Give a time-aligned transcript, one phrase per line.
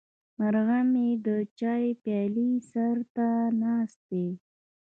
[0.39, 1.27] مرغه مې د
[1.59, 3.27] چای پیاله سر ته
[3.61, 4.27] ناست دی.